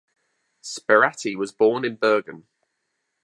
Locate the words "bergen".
1.95-2.47